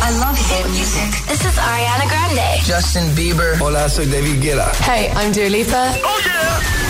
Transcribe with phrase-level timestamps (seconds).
[0.00, 1.10] I love hit music.
[1.26, 2.60] This is Ariana Grande.
[2.64, 3.60] Justin Bieber.
[3.60, 4.70] Hola, soy David Guetta.
[4.84, 5.92] Hey, I'm Dua Lipa.
[6.04, 6.88] Oh yeah.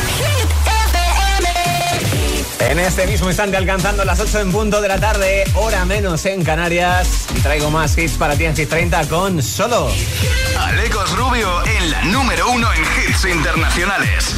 [2.68, 6.44] En este mismo instante alcanzando las 8 en punto de la tarde, hora menos en
[6.44, 9.90] Canarias, y traigo más hits para ti en Hit 30 con Solo.
[10.59, 14.34] Alecos Rubio en la número uno en hits internacionales.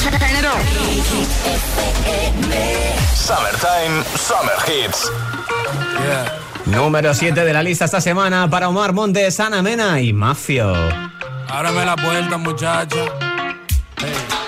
[3.16, 5.10] Summertime, Summer Hits.
[6.04, 6.49] Yeah.
[6.70, 10.72] Número 7 de la lista esta semana para Omar Montes, Ana Mena y Mafio.
[11.48, 13.06] Ábreme la puerta, muchacha.
[13.98, 14.39] Hey.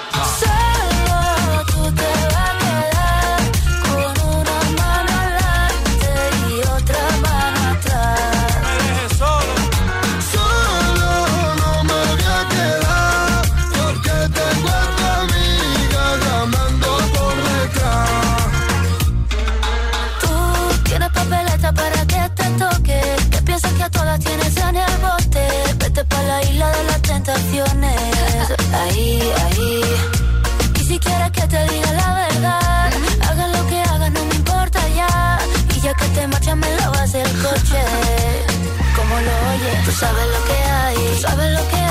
[39.93, 41.82] Sabes lo que hay, tú sabes lo que hay.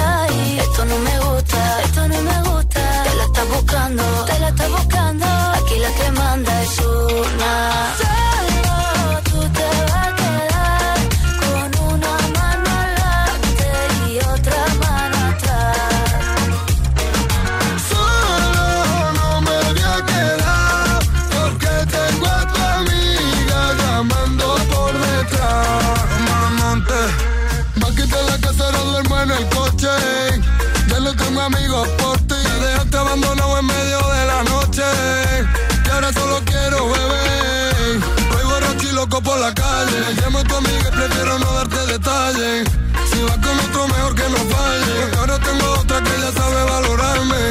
[39.42, 40.00] La calle.
[40.22, 42.68] Llamo a tu amiga y prefiero no darte detalles.
[43.12, 44.94] Si vas con otro, mejor que no falle.
[45.02, 47.42] Porque ahora tengo otra que ya sabe valorarme.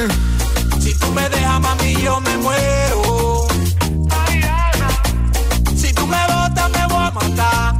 [0.81, 3.49] Si tú me dejas, mami, yo me muero.
[5.77, 7.80] Si tú me botas, me voy a matar.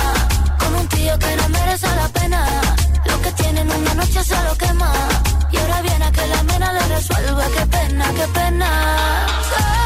[1.19, 2.45] que no merece la pena.
[3.05, 4.91] Lo que tienen una noche se lo quema.
[5.51, 7.45] Y ahora viene a que la mena le resuelva.
[7.55, 9.80] Qué pena, qué pena.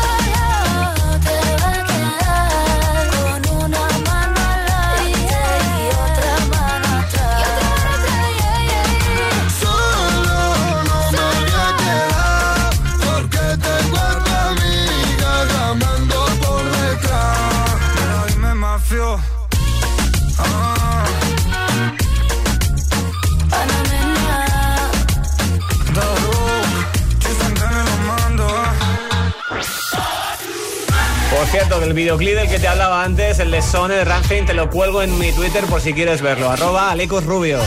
[31.48, 34.70] Cierto, del videoclip del que te hablaba antes, el de Sone de Rammstein, te lo
[34.70, 36.50] cuelgo en mi Twitter por si quieres verlo.
[36.50, 37.60] Arroba Alecos Rubio.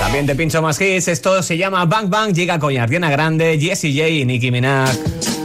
[0.00, 1.08] También te pincho más hits.
[1.08, 2.32] Esto se llama Bang Bang.
[2.32, 5.35] Llega con Ardiana Grande, Jessie J y Nicki Minaj.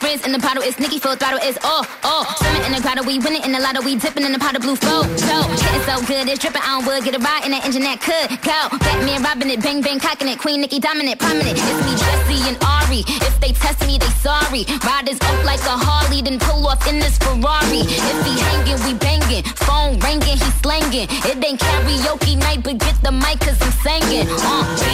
[0.00, 2.24] In the bottle, it's Nicki full throttle, it's oh, oh.
[2.40, 4.62] Swimming in the grotto, we winning in the lotto, we dipping in the pot of
[4.62, 5.02] blue flow.
[5.20, 8.00] So, getting so good, it's dripping on wood, get a ride in that engine that
[8.00, 8.72] could go.
[8.78, 11.58] Batman robbing it, bang bang cocking it, Queen Nicki dominant, prominent.
[11.58, 13.04] It's me, Jesse and Ari.
[13.04, 14.64] If they test me, they sorry.
[14.80, 17.84] Riders up like a Harley, then pull off in this Ferrari.
[17.84, 19.44] If he hanging, we banging.
[19.66, 21.08] Phone ringing, he slanging.
[21.28, 24.26] It ain't karaoke night, but get the mic, cause I'm singing.
[24.30, 24.84] Uh, B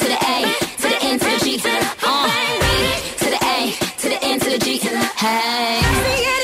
[0.00, 0.36] to the A,
[0.82, 3.21] to the N, to the G, to the uh, B
[4.12, 4.78] the N to the G.
[4.78, 6.41] Hey.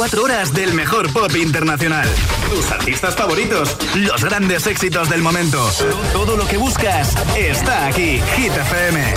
[0.00, 2.08] 24 horas del mejor pop internacional.
[2.48, 5.70] Tus artistas favoritos, los grandes éxitos del momento.
[6.14, 8.18] Todo lo que buscas está aquí.
[8.34, 9.14] Hit FM.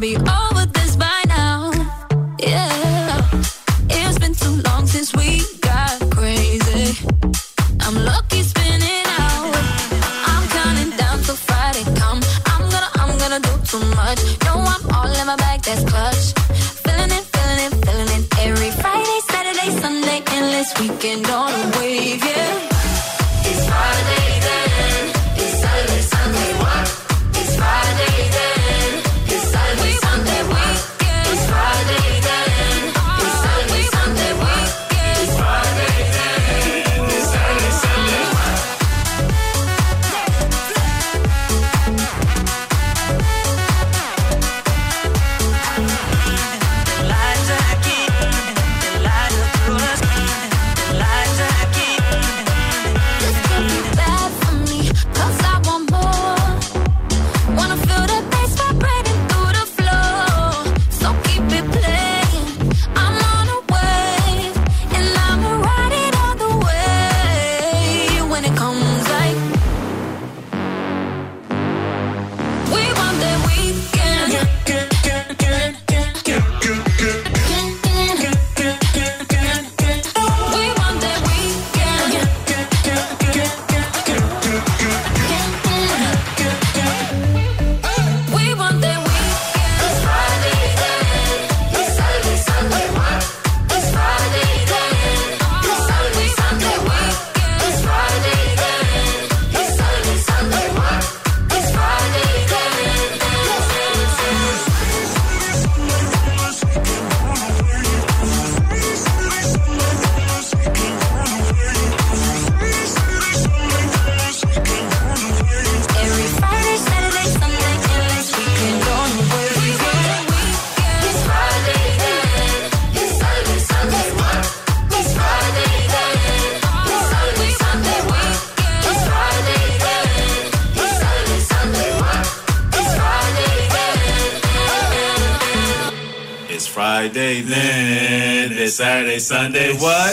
[0.00, 0.16] Be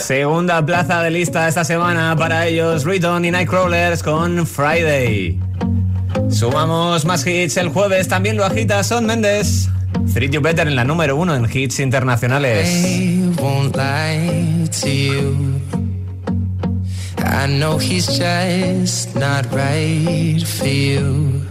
[0.01, 5.39] Segunda plaza de lista esta semana para ellos, Riton y Nightcrawlers con Friday.
[6.29, 9.69] Sumamos más hits el jueves, también lo agita Son Mendes.
[10.13, 12.67] Treat You Better en la número uno en hits internacionales.
[17.19, 21.41] I know he's just not right for you.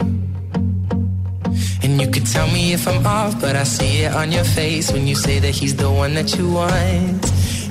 [1.83, 4.91] And you could tell me if I'm off, but I see it on your face
[4.93, 7.36] when you say that he's the one that you want.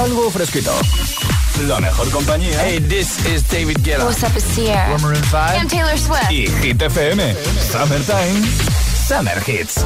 [0.00, 0.72] Algo fresquito.
[1.66, 2.58] La mejor compañía.
[2.64, 4.06] Hey, this is David Guetta.
[4.06, 4.96] What's up, it's Sierra.
[4.98, 6.30] Maroon 5 I'm Taylor Swift.
[6.30, 7.34] y Hit FM.
[7.70, 8.46] Summertime.
[9.06, 9.84] Summer Hits.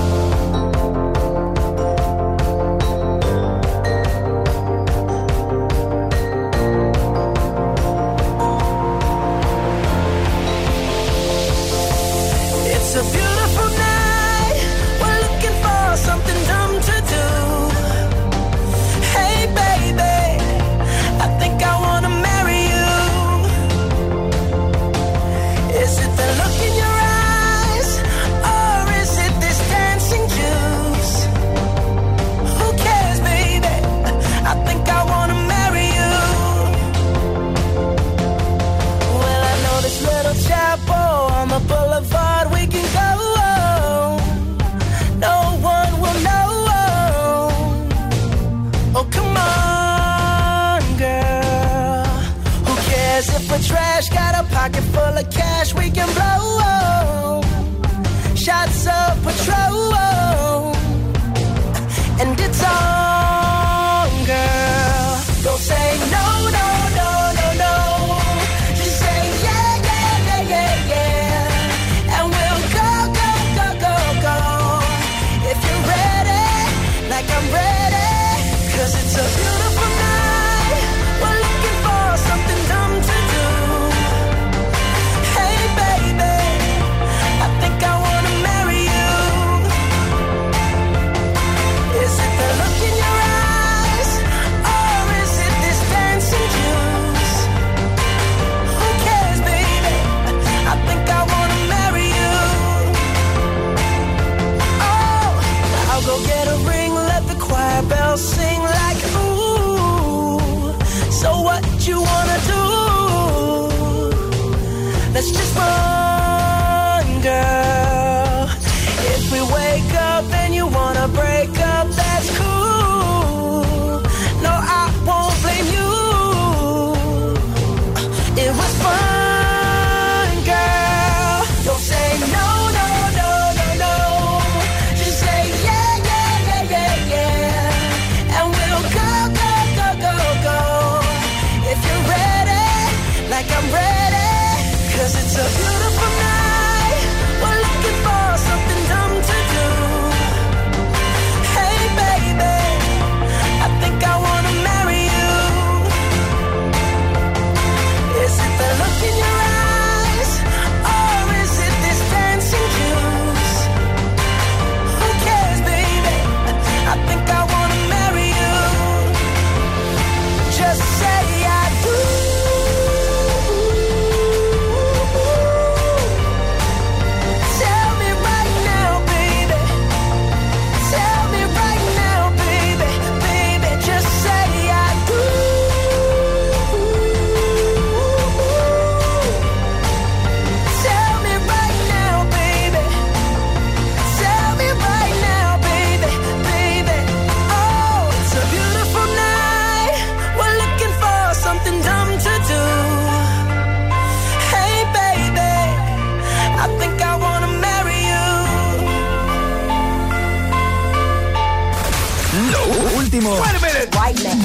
[213.05, 213.37] Último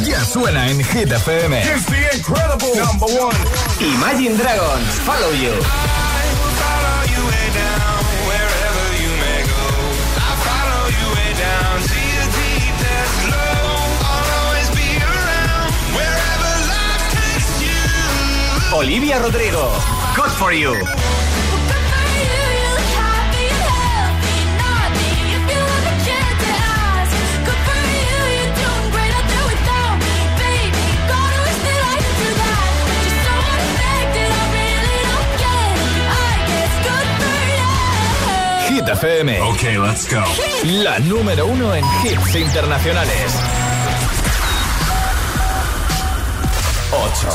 [0.06, 1.60] ya suena en Hit FM.
[1.60, 3.36] It's the incredible number one.
[3.80, 5.54] Imagine Dragons, Follow You.
[18.74, 19.72] Olivia Rodrigo,
[20.16, 20.76] Good for You.
[38.90, 39.30] Hit FM.
[39.54, 40.24] Okay, let's go.
[40.84, 43.34] La número uno en hits internacionales.
[46.92, 47.30] 8.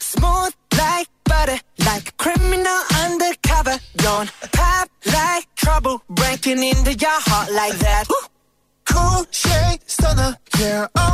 [0.00, 3.78] Smooth like butter, like a criminal undercover.
[3.96, 8.04] Don't pop like trouble, breaking into your heart like that.
[8.84, 11.13] Cool shade stunner, yeah, owe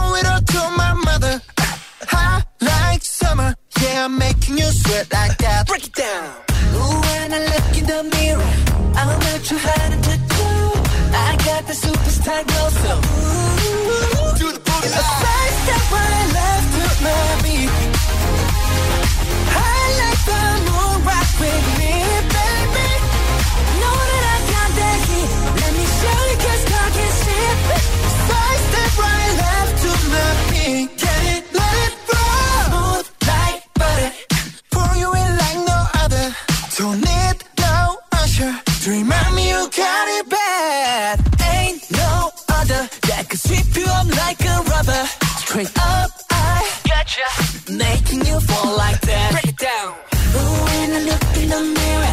[49.32, 49.94] Break it down.
[50.36, 52.09] Ooh, when I look in the mirror,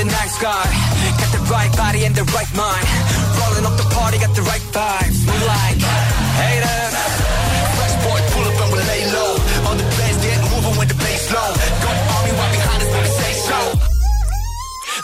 [0.00, 0.64] the nice guy.
[1.20, 2.86] Got the right body and the right mind.
[3.36, 5.18] Rolling up the party, got the right vibes.
[5.26, 5.80] Move like
[6.40, 6.94] haters.
[7.76, 9.32] Fresh boy, pull up and we lay low.
[9.68, 11.52] On the bass, get moving with the bass low.
[11.84, 13.60] Got army right behind us we say so.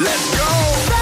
[0.01, 0.96] Let's go.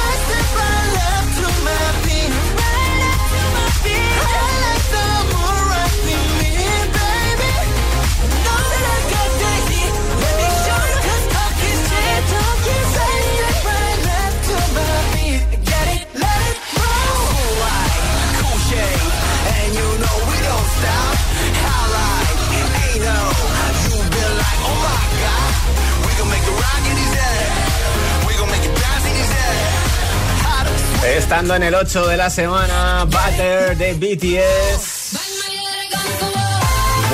[31.14, 35.16] Estando en el 8 de la semana, Butter de BTS.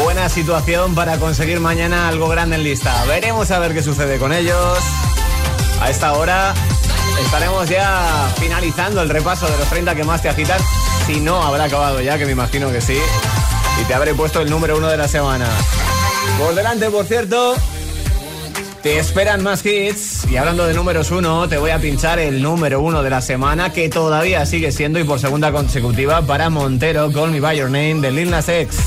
[0.02, 3.04] Buena situación para conseguir mañana algo grande en lista.
[3.04, 4.78] Veremos a ver qué sucede con ellos.
[5.82, 6.54] A esta hora
[7.22, 10.60] estaremos ya finalizando el repaso de los 30 que más te agitan.
[11.06, 12.98] Si no, habrá acabado ya, que me imagino que sí.
[13.82, 15.46] Y te habré puesto el número uno de la semana.
[16.38, 17.54] Por delante, por cierto,
[18.82, 22.80] te esperan más hits y hablando de números uno, te voy a pinchar el número
[22.80, 27.30] uno de la semana que todavía sigue siendo y por segunda consecutiva para Montero, Call
[27.30, 28.78] Me By Your Name de Lil Nas X.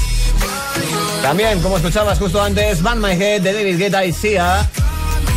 [1.21, 4.67] También, como escuchabas justo antes, Van My Head de David Guetta y Sia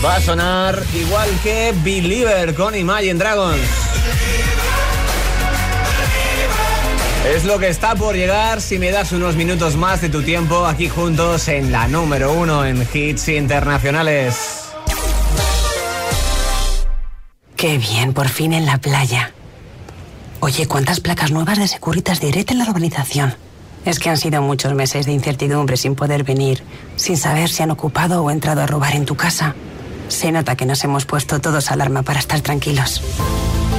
[0.04, 3.60] va a sonar igual que Believer con Imagine Dragons.
[7.34, 10.64] Es lo que está por llegar si me das unos minutos más de tu tiempo
[10.64, 14.62] aquí juntos en la número uno en hits internacionales.
[17.56, 19.32] Qué bien, por fin en la playa.
[20.38, 23.34] Oye, ¿cuántas placas nuevas de Securitas Direct en la urbanización?
[23.84, 26.62] Es que han sido muchos meses de incertidumbre sin poder venir,
[26.94, 29.56] sin saber si han ocupado o entrado a robar en tu casa.
[30.06, 33.02] Se nota que nos hemos puesto todos alarma para estar tranquilos.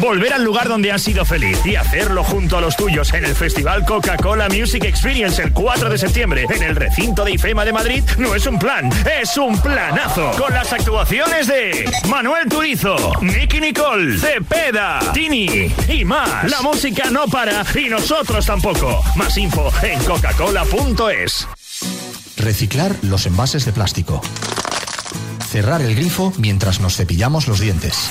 [0.00, 3.34] Volver al lugar donde has sido feliz y hacerlo junto a los tuyos en el
[3.34, 8.04] Festival Coca-Cola Music Experience el 4 de septiembre en el recinto de IFEMA de Madrid
[8.18, 10.32] no es un plan, es un planazo.
[10.38, 16.50] Con las actuaciones de Manuel Turizo, Nicky Nicole, Cepeda, Tini y más.
[16.50, 19.02] La música no para y nosotros tampoco.
[19.16, 21.48] Más info en coca-cola.es.
[22.36, 24.20] Reciclar los envases de plástico.
[25.48, 28.10] Cerrar el grifo mientras nos cepillamos los dientes.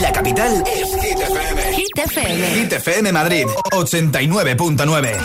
[0.00, 1.62] La capital es Hit FM.
[1.74, 2.50] Hit FM.
[2.50, 5.16] Hit FM Madrid, 89.9.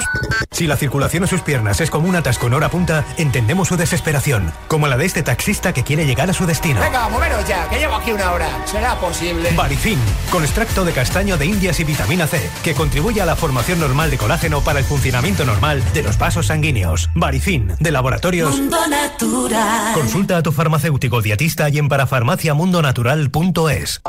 [0.52, 3.78] Si la circulación a sus piernas es como un atasco en hora punta, entendemos su
[3.78, 6.80] desesperación, como la de este taxista que quiere llegar a su destino.
[6.80, 8.48] Venga, moveros ya, que llevo aquí una hora.
[8.66, 9.52] ¿Será posible?
[9.56, 10.00] Barifin,
[10.32, 14.12] con extracto de castaño de indias y vitamina C, que contribuye a la formación normal
[14.12, 17.10] de colágeno para el funcionamiento normal de los vasos sanguíneos.
[17.16, 18.58] Barifin, de laboratorios.
[18.58, 19.94] Mundo Natural.
[19.94, 24.02] Consulta a tu farmacéutico dietista y en parafarmaciamundonatural.es.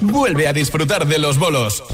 [0.00, 1.84] Vuelve a disfrutar de los bolos.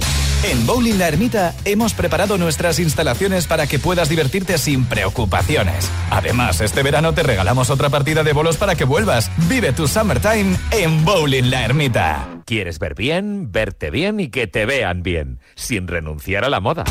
[0.44, 5.88] En Bowling La Ermita hemos preparado nuestras instalaciones para que puedas divertirte sin preocupaciones.
[6.10, 9.30] Además, este verano te regalamos otra partida de bolos para que vuelvas.
[9.48, 12.28] Vive tu summertime en Bowling La Ermita.
[12.44, 16.84] ¿Quieres ver bien, verte bien y que te vean bien, sin renunciar a la moda?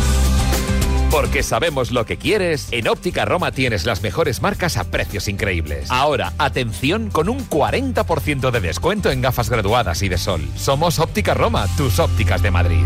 [1.12, 5.92] Porque sabemos lo que quieres, en Óptica Roma tienes las mejores marcas a precios increíbles.
[5.92, 10.48] Ahora, atención con un 40% de descuento en gafas graduadas y de sol.
[10.56, 12.86] Somos Óptica Roma, tus ópticas de Madrid.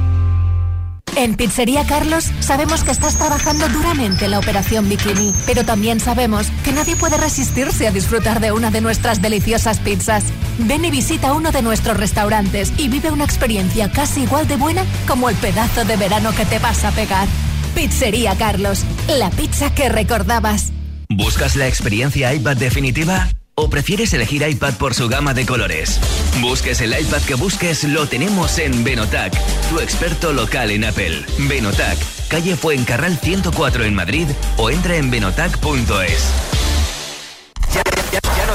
[1.16, 6.48] En Pizzería Carlos sabemos que estás trabajando duramente en la operación Bikini, pero también sabemos
[6.64, 10.26] que nadie puede resistirse a disfrutar de una de nuestras deliciosas pizzas.
[10.58, 14.84] Ven y visita uno de nuestros restaurantes y vive una experiencia casi igual de buena
[15.08, 17.28] como el pedazo de verano que te vas a pegar.
[17.76, 20.72] Pizzería Carlos, la pizza que recordabas.
[21.10, 23.28] ¿Buscas la experiencia iPad definitiva?
[23.54, 26.00] ¿O prefieres elegir iPad por su gama de colores?
[26.42, 29.34] Busques el iPad que busques, lo tenemos en Benotac,
[29.70, 31.24] tu experto local en Apple.
[31.38, 31.98] Benotac,
[32.30, 36.65] calle Fuencarral 104 en Madrid o entra en benotac.es.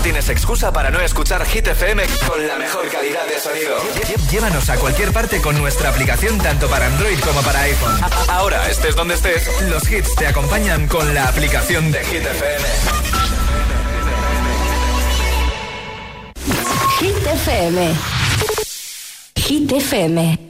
[0.02, 3.76] Tienes excusa para no escuchar Hit FM con la mejor calidad de sonido.
[4.30, 8.00] Llévanos a cualquier parte con nuestra aplicación tanto para Android como para iPhone.
[8.28, 12.66] Ahora, estés donde estés, los hits te acompañan con la aplicación de Hit FM.
[16.98, 17.94] Hit FM.
[19.36, 20.49] Hit FM.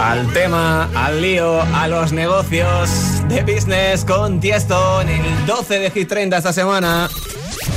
[0.00, 2.90] Al tema, al lío, a los negocios
[3.28, 7.08] de business con Tiesto en el 12 de Hit 30 esta semana.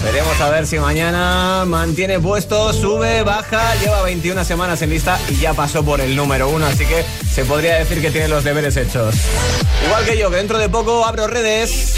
[0.04, 5.36] Veremos a ver si mañana mantiene puesto, sube, baja, lleva 21 semanas en lista y
[5.36, 8.78] ya pasó por el número uno, así que se podría decir que tiene los deberes
[8.78, 9.16] hechos.
[9.86, 11.98] Igual que yo, que dentro de poco abro redes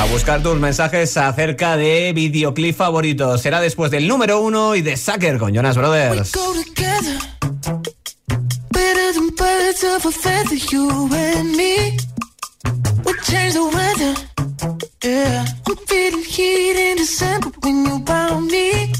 [0.00, 3.42] a buscar tus mensajes acerca de videoclip favoritos.
[3.42, 6.32] Será después del número uno y de Sucker con Jonas Brothers.
[13.22, 14.14] Change the weather.
[15.04, 18.92] Yeah, I'm feeling heat in December when you found me.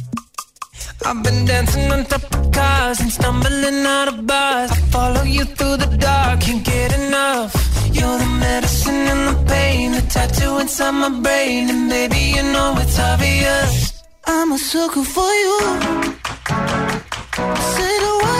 [1.06, 4.70] I've been dancing on top of cars and stumbling out of bars.
[4.72, 7.52] I follow you through the dark, can't get enough.
[7.92, 12.74] You're the medicine and the pain, the tattoo inside my brain, and baby you know
[12.78, 14.02] it's obvious.
[14.26, 15.58] I'm a sucker for you.
[17.74, 18.39] Say the word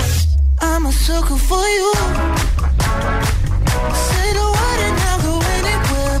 [1.11, 1.91] For you.
[4.07, 6.17] Say the word and I'll go anywhere.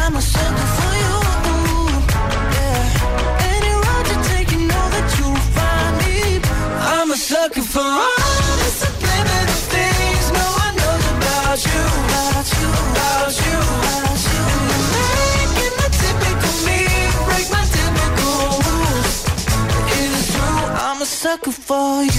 [0.00, 1.14] I'm a sucker for you.
[3.52, 6.16] Any road you take, you know that you'll find me.
[6.94, 11.84] I'm a sucker for all the subliminal things no one knows about you.
[12.24, 12.46] And
[13.44, 13.70] you're
[14.96, 16.80] making the typical me
[17.28, 19.16] break my typical rules.
[19.98, 22.13] It is true, I'm a sucker for you.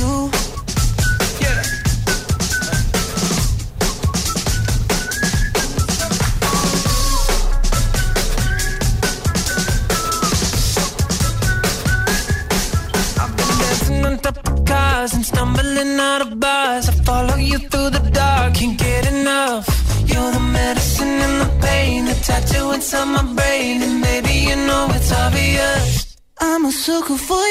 [26.88, 27.44] I'm a sucker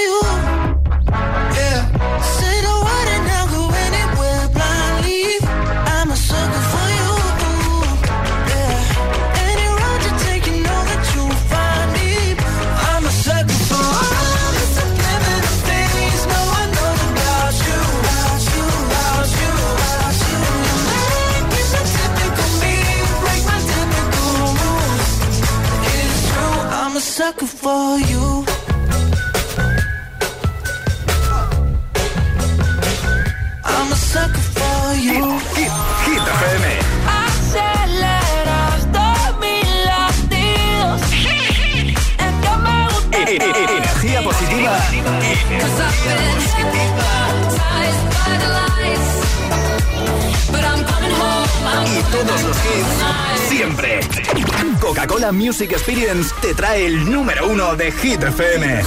[55.45, 58.83] Music Experience te trae el número uno de Hit FM.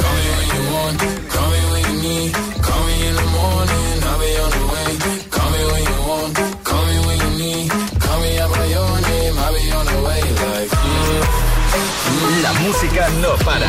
[12.41, 13.67] La música no para.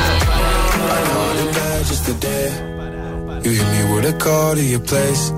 [3.43, 5.38] You hit me with a call to your place.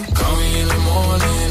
[0.93, 1.50] Morning,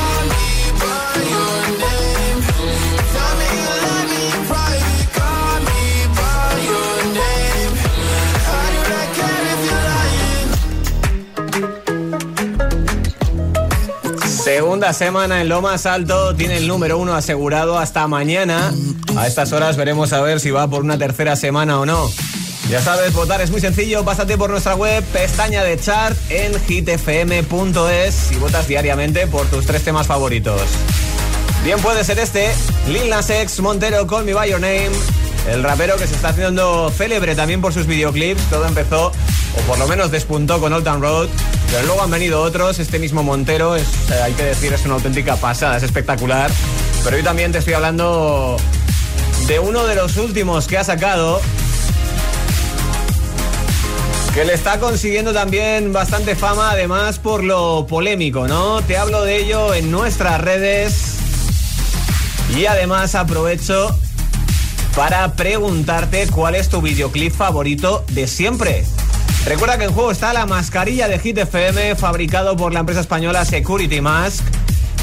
[14.53, 18.73] Segunda semana en lo más alto, tiene el número uno asegurado hasta mañana.
[19.15, 22.09] A estas horas veremos a ver si va por una tercera semana o no.
[22.69, 28.31] Ya sabes, votar es muy sencillo, pásate por nuestra web, pestaña de chart en hitfm.es
[28.33, 30.61] y votas diariamente por tus tres temas favoritos.
[31.63, 32.51] Bien puede ser este,
[32.89, 34.91] Lil Nas X, Montero, Call Me By Your Name,
[35.49, 38.41] el rapero que se está haciendo célebre también por sus videoclips.
[38.49, 39.13] Todo empezó,
[39.57, 41.29] o por lo menos despuntó con Old Town Road,
[41.69, 42.79] pero luego han venido otros.
[42.79, 46.51] Este mismo Montero, es, eh, hay que decir, es una auténtica pasada, es espectacular.
[47.03, 48.57] Pero hoy también te estoy hablando
[49.47, 51.41] de uno de los últimos que ha sacado,
[54.33, 58.81] que le está consiguiendo también bastante fama, además por lo polémico, ¿no?
[58.81, 61.15] Te hablo de ello en nuestras redes
[62.55, 63.97] y además aprovecho
[64.95, 68.85] para preguntarte cuál es tu videoclip favorito de siempre.
[69.45, 73.43] Recuerda que en juego está la mascarilla de Hit FM fabricado por la empresa española
[73.43, 74.43] Security Mask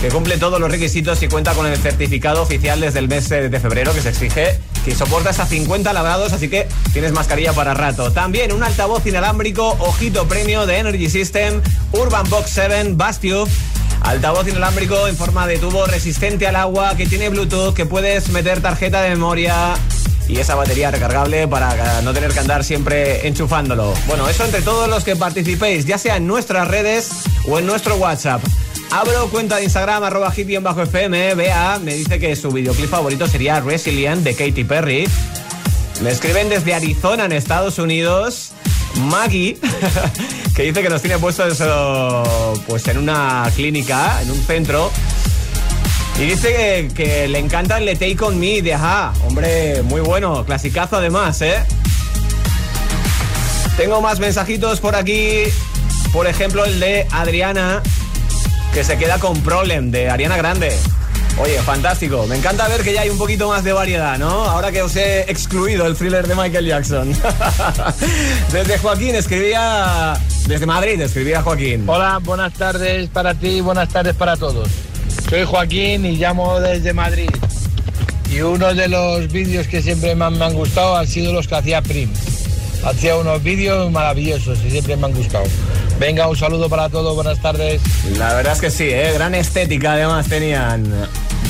[0.01, 3.61] que cumple todos los requisitos y cuenta con el certificado oficial desde el mes de
[3.61, 8.13] febrero que se exige, que soporta hasta 50 labrados, así que tienes mascarilla para rato.
[8.13, 11.61] También un altavoz inalámbrico, ojito premio de Energy System,
[11.93, 13.49] Urban Box 7, Bastio.
[14.03, 18.61] Altavoz inalámbrico en forma de tubo resistente al agua, que tiene Bluetooth, que puedes meter
[18.61, 19.75] tarjeta de memoria
[20.29, 23.95] y esa batería recargable para no tener que andar siempre enchufándolo.
[24.07, 27.09] Bueno, eso entre todos los que participéis, ya sea en nuestras redes
[27.47, 28.43] o en nuestro WhatsApp.
[28.91, 33.61] Abro cuenta de Instagram, arroba bajo fm Bea me dice que su videoclip favorito sería
[33.61, 35.09] Resilient de Katy Perry.
[36.03, 38.53] Me escriben desde Arizona, en Estados Unidos.
[38.97, 39.59] Maggie,
[40.55, 42.23] que dice que nos tiene puesto eso
[42.67, 44.91] pues en una clínica, en un centro.
[46.19, 49.13] Y dice que, le encanta el Take On Me de Ajá.
[49.25, 51.63] Hombre, muy bueno, clasicazo además, ¿eh?
[53.77, 55.45] Tengo más mensajitos por aquí.
[56.13, 57.83] Por ejemplo, el de Adriana,
[58.75, 60.77] que se queda con Problem de Ariana Grande.
[61.41, 62.27] Oye, fantástico.
[62.27, 64.29] Me encanta ver que ya hay un poquito más de variedad, ¿no?
[64.29, 67.13] Ahora que os he excluido el thriller de Michael Jackson.
[68.53, 70.15] desde Joaquín escribía.
[70.49, 71.85] Desde Madrid escribía Joaquín.
[71.87, 74.69] Hola, buenas tardes para ti, buenas tardes para todos.
[75.29, 77.31] Soy Joaquín y llamo desde Madrid.
[78.31, 81.55] Y uno de los vídeos que siempre más me han gustado han sido los que
[81.55, 82.11] hacía Prim.
[82.85, 85.45] Hacía unos vídeos maravillosos y siempre me han gustado.
[85.99, 87.83] Venga, un saludo para todos, buenas tardes.
[88.17, 89.13] La verdad es que sí, ¿eh?
[89.15, 90.85] gran estética además tenían.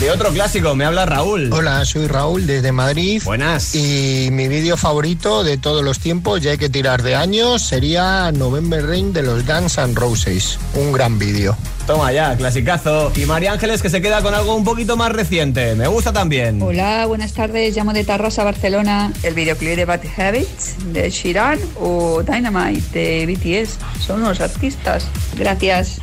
[0.00, 1.52] De otro clásico, me habla Raúl.
[1.52, 3.20] Hola, soy Raúl desde Madrid.
[3.24, 3.74] Buenas.
[3.74, 8.30] Y mi vídeo favorito de todos los tiempos, ya hay que tirar de años, sería
[8.30, 10.58] November Rain de los Guns N' Roses.
[10.74, 11.56] Un gran vídeo.
[11.88, 13.10] Toma ya, clasicazo.
[13.16, 15.74] Y María Ángeles que se queda con algo un poquito más reciente.
[15.74, 16.60] Me gusta también.
[16.60, 17.74] Hola, buenas tardes.
[17.74, 19.10] Llamo de Tarrasa, Barcelona.
[19.22, 23.78] El videoclip de Bad Habits de Shiran o Dynamite de BTS.
[24.04, 25.06] Son unos artistas.
[25.34, 25.98] Gracias.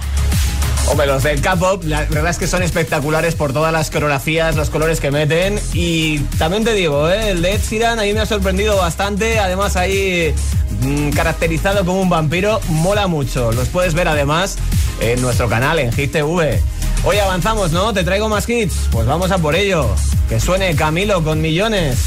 [0.87, 4.71] Hombre, los del K-pop, la verdad es que son espectaculares por todas las coreografías, los
[4.71, 5.59] colores que meten.
[5.73, 7.29] Y también te digo, ¿eh?
[7.29, 9.37] el de Ed Sheeran ahí me ha sorprendido bastante.
[9.37, 10.33] Además, ahí
[10.81, 13.51] mm, caracterizado como un vampiro, mola mucho.
[13.51, 14.57] Los puedes ver además
[14.99, 16.61] en nuestro canal, en Hit TV.
[17.03, 17.93] Hoy avanzamos, ¿no?
[17.93, 18.73] Te traigo más hits.
[18.91, 19.87] Pues vamos a por ello.
[20.29, 21.97] Que suene Camilo con millones.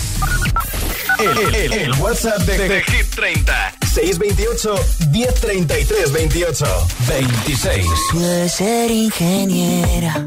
[1.18, 4.74] El, el- el WhatsApp de, de Hit 30 628
[5.10, 6.66] 1033 28
[7.08, 10.26] 26 Pude ser ingeniera.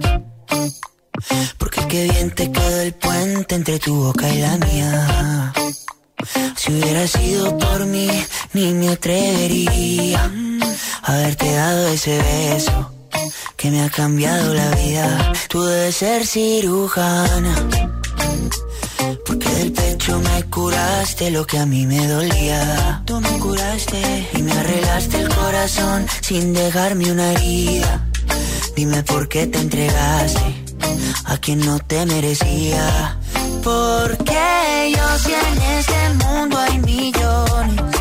[1.57, 5.53] Porque qué bien te quedó el puente entre tu boca y la mía.
[6.57, 8.07] Si hubiera sido por mí,
[8.53, 10.29] ni me atrevería
[11.11, 12.91] haberte dado ese beso
[13.57, 15.33] que me ha cambiado la vida.
[15.49, 17.55] Tú debes ser cirujana.
[19.25, 23.03] Porque del pecho me curaste lo que a mí me dolía.
[23.05, 28.07] Tú me curaste y me arreglaste el corazón sin dejarme una herida.
[28.75, 30.63] Dime por qué te entregaste
[31.25, 33.17] a quien no te merecía.
[33.63, 38.00] Porque yo si en este mundo hay millones.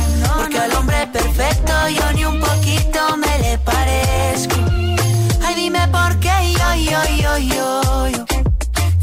[0.37, 4.55] Porque al hombre perfecto yo ni un poquito me le parezco.
[5.45, 8.25] Ay, dime por qué yo, yo, yo, yo, yo.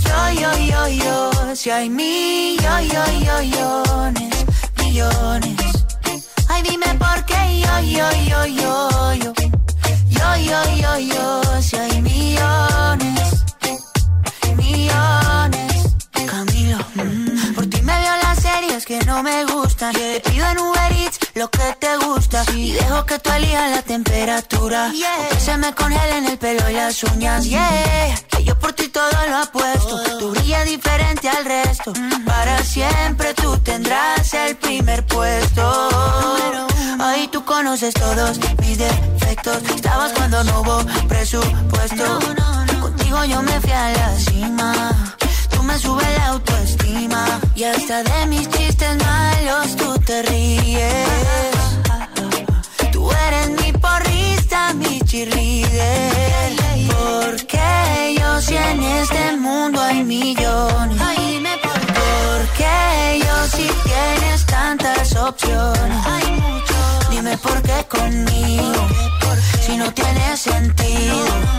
[0.04, 1.56] Yo, yo, yo, yo.
[1.56, 3.14] Si hay millones,
[4.78, 5.56] millones.
[6.48, 9.32] Ay, dime por qué yo, yo, yo, yo, yo.
[10.08, 11.62] Yo, yo, yo, yo.
[11.62, 13.44] Si hay millones,
[14.56, 15.94] millones.
[16.26, 19.67] Camilo, mm, por ti me veo las series que no me gustan.
[19.78, 22.42] Te pido en Uber Eats lo que te gusta.
[22.52, 24.90] Y dejo que tú elijas la temperatura.
[24.92, 27.44] Que se me congelen el pelo y las uñas.
[27.44, 30.18] Yeah, que yo por ti lo apuesto.
[30.18, 31.92] Tú brillas diferente al resto.
[32.26, 35.88] Para siempre tú tendrás el primer puesto.
[36.98, 39.62] Ahí tú conoces todos mis defectos.
[39.76, 42.18] Estabas cuando no hubo presupuesto.
[42.80, 45.18] Contigo yo me fui a la cima.
[45.68, 47.40] Me subes la autoestima.
[47.54, 51.04] Y hasta de mis chistes malos tú te ríes.
[52.90, 56.52] Tú eres mi porrista, mi cheerleader.
[56.88, 61.02] Porque yo si en este mundo hay millones.
[61.98, 66.02] Porque yo si tienes tantas opciones.
[67.10, 68.88] Dime por qué conmigo.
[69.60, 71.58] Si no tiene sentido.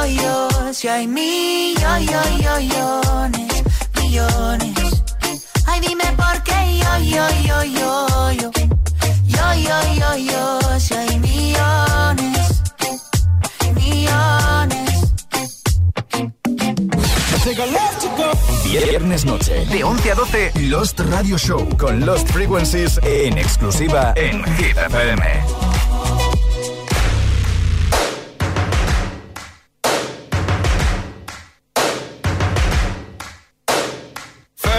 [0.00, 0.48] Yo, yo, yo, yo.
[0.72, 2.08] Si hay millones,
[4.00, 5.02] millones.
[5.66, 8.50] Ay, dime por qué yo, yo, yo, yo, yo.
[9.26, 10.58] Yo, yo, yo, yo.
[10.80, 12.62] Si hay millones,
[13.74, 15.00] millones.
[18.64, 24.42] Viernes noche, de 11 a 12, Lost Radio Show con Lost Frequencies en exclusiva en
[24.56, 25.44] Hit FM.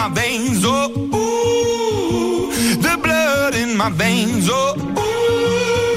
[0.00, 0.62] My veins.
[0.64, 2.48] Oh, ooh,
[2.86, 4.48] the blood in my veins.
[4.50, 5.92] Oh, ooh.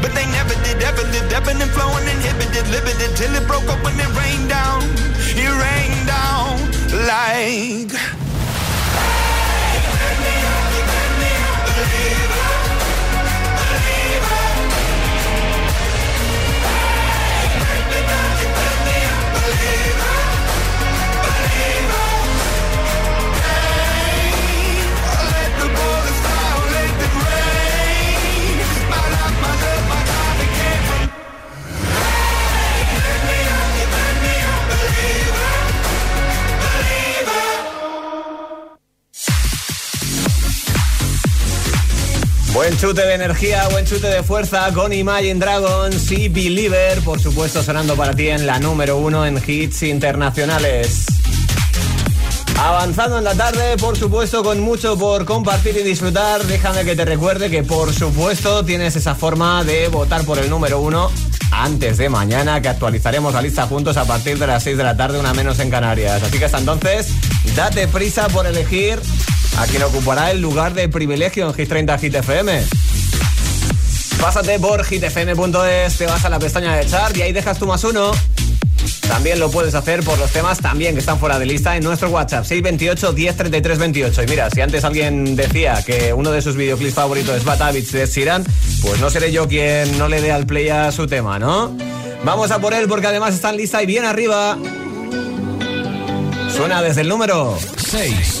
[0.00, 3.84] But they never did, ever lived, ebbing and flowing, inhibited, limited, till it broke up
[3.84, 4.82] when it rained down.
[5.44, 6.56] It rained down
[7.06, 8.17] like.
[42.68, 47.62] Buen chute de energía, buen chute de fuerza con Imagine Dragons y Believer, por supuesto
[47.62, 51.06] sonando para ti en la número uno en hits internacionales.
[52.58, 57.06] Avanzando en la tarde, por supuesto, con mucho por compartir y disfrutar, déjame que te
[57.06, 61.10] recuerde que, por supuesto, tienes esa forma de votar por el número uno
[61.50, 64.94] antes de mañana, que actualizaremos la lista juntos a partir de las 6 de la
[64.94, 66.22] tarde, una menos en Canarias.
[66.22, 67.14] Así que hasta entonces,
[67.56, 69.00] date prisa por elegir
[69.58, 72.62] a quien ocupará el lugar de privilegio en Hit 30 Hit FM.
[74.20, 77.82] Pásate por hitfm.es, te vas a la pestaña de chart y ahí dejas tu más
[77.82, 78.12] uno.
[79.08, 82.08] También lo puedes hacer por los temas también que están fuera de lista en nuestro
[82.10, 84.22] WhatsApp 628 1033 28.
[84.22, 88.06] Y mira, si antes alguien decía que uno de sus videoclips favoritos es Batavich de
[88.06, 88.44] Siran,
[88.80, 91.76] pues no seré yo quien no le dé al play a su tema, ¿no?
[92.24, 94.56] Vamos a por él porque además está en lista y bien arriba.
[96.54, 98.40] Suena desde el número 6.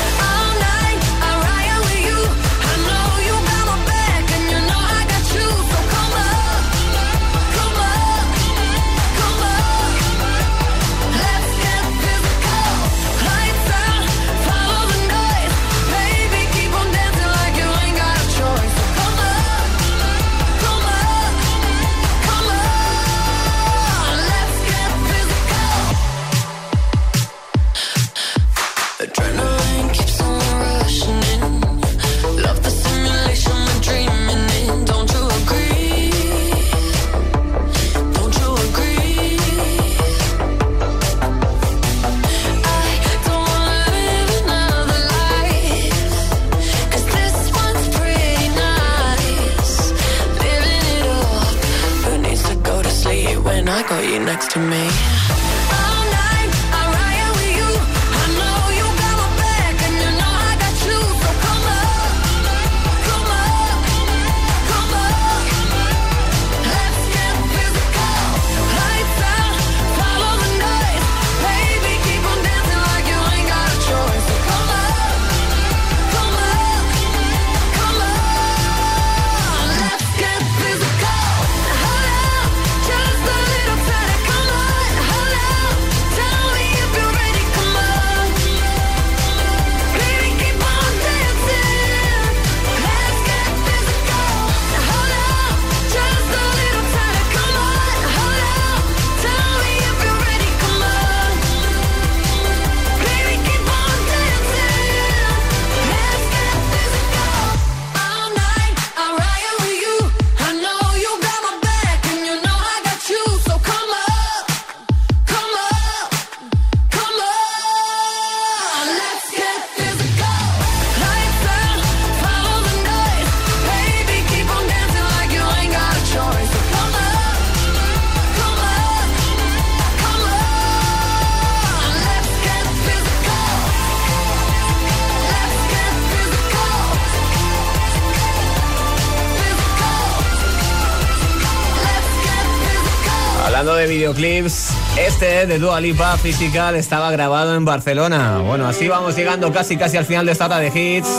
[145.21, 148.39] Este de Dua Lipa Physical estaba grabado en Barcelona.
[148.39, 151.09] Bueno, así vamos llegando casi casi al final de esta hora de hits,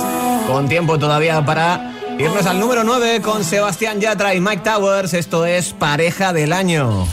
[0.49, 5.15] con tiempo todavía para irnos al número 9 con Sebastián Yatra y Mike Towers.
[5.15, 7.07] Esto es Pareja del Año.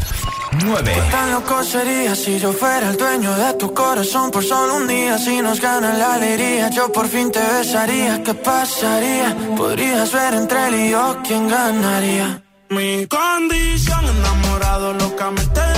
[0.65, 0.91] 9.
[0.91, 4.87] ¿Qué tan loco sería si yo fuera el dueño de tu corazón por solo un
[4.87, 5.19] día?
[5.19, 8.23] Si nos gana la alegría, yo por fin te besaría.
[8.23, 9.37] ¿Qué pasaría?
[9.55, 12.41] Podrías ver entre él y yo quién ganaría.
[12.69, 15.68] Mi condición enamorado locamente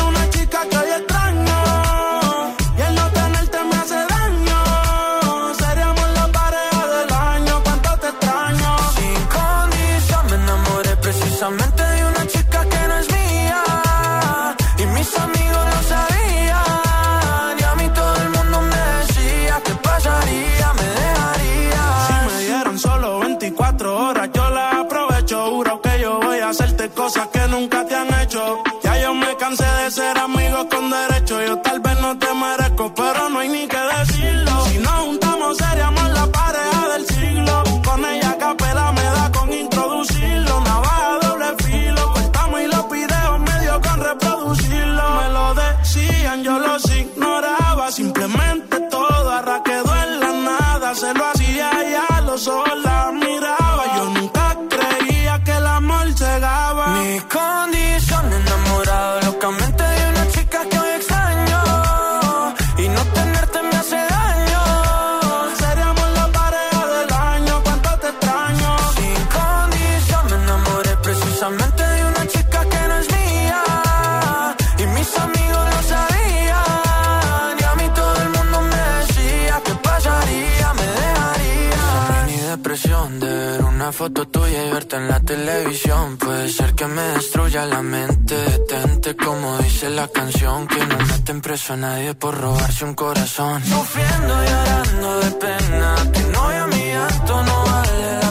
[84.93, 88.35] en la televisión puede ser que me destruya la mente.
[88.35, 93.63] Detente como dice la canción, que no meten preso a nadie por robarse un corazón.
[93.63, 98.30] Sufriendo y llorando de pena, que no a mi acto no vale la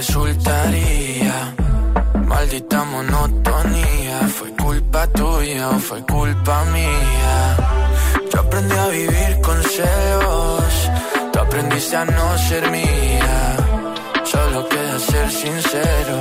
[0.00, 1.54] resultaría.
[2.26, 7.38] Maldita monotonía, fue culpa tuya o fue culpa mía.
[8.32, 10.72] Yo aprendí a vivir con celos,
[11.32, 13.56] tú aprendiste a no ser mía.
[14.24, 16.16] Solo queda ser sincero,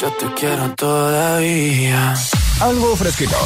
[0.00, 2.14] yo te quiero todavía.
[2.60, 3.38] Algo fresquito.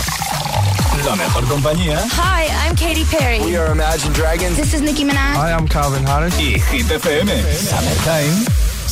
[1.07, 1.99] La mejor compañía.
[2.13, 3.41] Hi, I'm Katy Perry.
[3.41, 4.57] We are Imagine Dragons.
[4.57, 5.35] This is Nicki Minaj.
[5.35, 6.35] Hi, I'm Calvin Harris.
[6.39, 7.31] Y Hit FM.
[7.55, 8.62] Summertime.